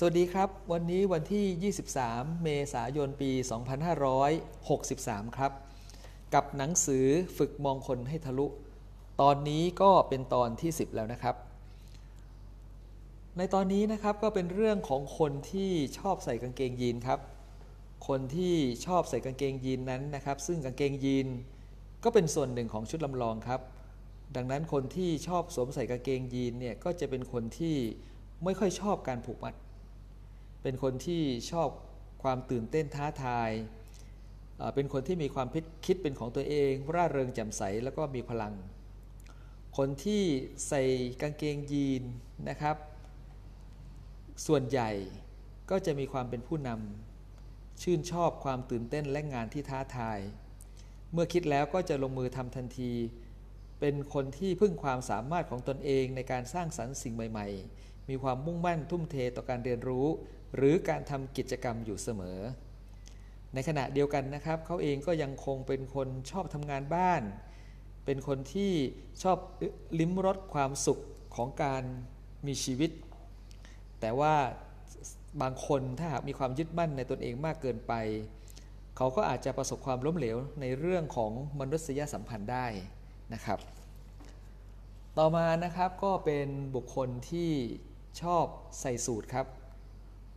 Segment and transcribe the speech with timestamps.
[0.00, 3.30] สวัสดีครับ วันนี้วันที่ 23 เมษายนปี
[4.54, 5.52] 2563 ครับ
[6.34, 7.06] กับหนังสือ
[7.38, 8.46] ฝึกมองคนให้ทะลุ
[9.20, 11.36] ตอนนี้ก็เป็นตอนที่ 10 แล้วนะครับ
[13.36, 17.20] ในตอนนี้นะครับก็เป็นเรื่องของคนที่ชอบใส่กางเกงยีนครับ
[18.08, 18.54] คนที่
[18.86, 21.28] ชอบใส่กางเกงยีนนั้นนะครับ ซึ่งกางเกงยีน
[22.04, 23.60] ก็เป็นส่วนหนึ่งของชุดลำลองครับ
[24.36, 27.76] ดังนั้นคนที่ชอบสวมใส่กางเกงยีนเนี่ยก็จะเป็นคนที่
[28.44, 29.54] ไม่ค่อยชอบการผูกมัด
[30.62, 31.68] เป็นคนที่ชอบ
[32.22, 33.50] ความตื่นเต้นท้าทาย
[34.74, 35.48] เป็นคนที่มีความ
[35.86, 38.54] คิดเป็นของตัวเอง ร่าเริงแจ่มใสแล้วก็มีพลัง
[39.76, 40.22] คนที่
[40.68, 40.82] ใส่
[41.22, 42.02] กางเกงยีน
[42.48, 42.76] นะครับ
[44.46, 44.90] ส่วนใหญ่
[45.70, 50.18] ก็จะมีความเป็นผู้นำชื่นชอบความตื่นเต้นและงานที่ท้าทาย
[51.12, 52.92] เมื่อคิดแล้วก็จะลงมือทำทันที
[53.80, 57.48] เป็นคนที่พึ่งความสามารถของตนเองในการสร้างสรรค์สิ่งใหม่
[57.78, 60.06] ๆ มีความมุ่งมั่นทุ่มเทต่อการเรียนรู้
[60.56, 62.38] หรือการทำกิจกรรมอยู่เสมอ
[63.54, 67.22] ในขณะเดียวกันนะครับเขาเองก็ยังคงเป็นคนชอบทำงานบ้าน
[68.04, 68.72] เป็นคนที่
[69.22, 69.38] ชอบ
[69.98, 70.98] ลิ้มรสความสุข
[71.36, 71.82] ของการ
[72.46, 72.90] มีชีวิต
[74.00, 74.34] แต่ว่า
[75.42, 77.92] บางคนถ้าหากมีความยึดมั่นในตนเองมากเกินไป
[78.96, 82.66] เขาก็อาจจะประสบความล้มเหลวในเรื่องของมนุษยสัมพันธ์ได้
[83.34, 83.58] นะครับ
[85.18, 87.50] ต่อมานะครับก็เป็นบุคคลที่
[88.22, 88.44] ชอบ
[88.80, 89.46] ใส่สูตรครับ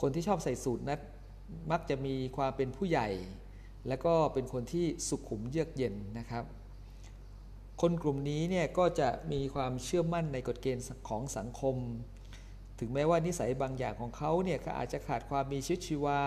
[0.00, 1.00] คนที่ชอบใส่สูตรนั้น
[1.70, 3.08] มักจะมีความเป็นผู้ใหญ่
[3.88, 6.44] และก็เป็นคนที่สุขุมเยือกเย็นนะครับ
[7.80, 11.76] คนกลุ่มนี้เนี่ยก็จะมีความเชื่อมั่นในกฎเกณฑ์ของสังคม
[12.78, 16.20] ถึงแม้ว่านิสัยบางอย่างของเขาเนี่ยอาจจะขาดความมีชีวิตชีวา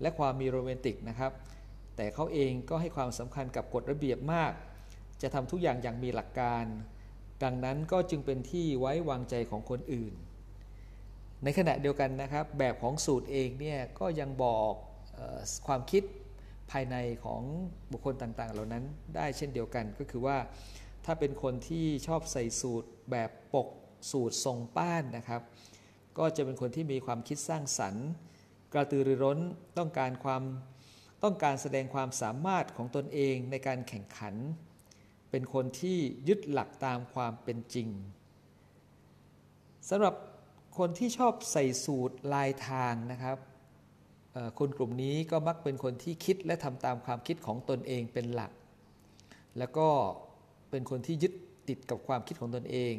[0.00, 1.32] และความมีโรแมนติกนะครับ
[1.96, 4.52] แต่เขาเองก็ให้ความสำคัญกับกฎระเบียบมาก
[5.22, 6.64] จะทำทุกอย่างอย่างมีหลักการ
[7.42, 10.14] ดังนั้นก็จึงเป็นที่ไว้วางใจของคนอื่น
[11.44, 14.72] ในขณะเดียวกันนะครับ แบบของสูตรเองเนี่ยก็ยังบอก
[15.18, 16.02] ออความคิด
[16.70, 17.42] ภายในของ
[17.92, 18.84] บุคคลต่างๆ เหล่านั้น
[19.16, 20.38] ได้เช่นเดียวกันก็คือว่า
[21.04, 23.68] ถ้าเป็นคนที่ชอบใส่สูตรแบบปก
[24.10, 25.42] สูตรทรงป้านนะครับ
[26.18, 28.06] ก็จะเป็นคนที่มีความคิดสร้างสรรค์
[28.72, 29.38] กระตือรือร้น
[29.78, 30.42] ต้องการความ
[31.22, 34.34] ต้องการแสดงความสามารถของตนเองในการแข่งขัน
[35.30, 37.88] เป็นคนที่ยึดหลักตามความเป็นจริง
[39.88, 40.14] สำหรับ
[40.78, 43.38] คนที่ชอบใส่สูตรลายทางนะครับ
[44.58, 48.52] คนกลุ่มนี้ก็มักเป็นคนที่คิดและทำตามความคิดของตนเองเป็นหลัก
[49.58, 49.88] แล้วก็
[50.70, 51.32] เป็นคนที่ยึด
[51.68, 52.94] ติดกับความคิดของตนเอง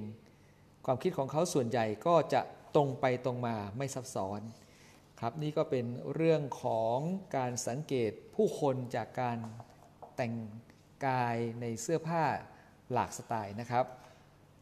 [0.86, 2.42] ความคิดของเขาส่วนใหญ่ก็จะ
[2.76, 4.42] ตรงไปตรงมาไม่ซับซ้อน
[5.20, 5.86] ครับนี่ก็เป็น
[6.16, 6.98] เรื่องของ
[7.36, 9.38] การสังเกตผู้คนจากการ
[10.16, 10.34] แต่ง
[11.06, 12.24] กายในเสื้อผ้า
[12.92, 13.86] หลากสไตล์นะครับ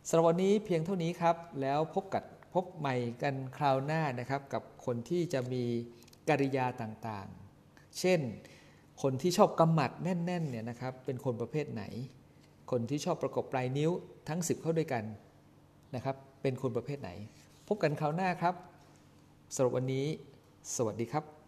[0.07, 2.23] สำหรับวันนี้เพียงเท่านี้ครับ แล้วพบกับ
[2.53, 5.63] พบใหม่กันคราวหน้านะครับกับคนที่จะมี
[6.29, 8.19] กริยาต่างๆ เช่น
[9.01, 11.84] คนที่ชอบกำหมัดแน่นๆเนี่ยนะครับเป็นคนประเภทไหน
[12.72, 13.91] คนที่ชอบประกบปลายนิ้ว
[14.29, 15.03] ทั้ง 10 เข้าด้วยกัน
[15.95, 17.09] นะครับเป็นคนประเภทไหน
[17.67, 18.56] พบกันคราวหน้าครับ
[19.56, 20.06] สำหรับวันนี้
[20.75, 21.41] สวัสดีครับ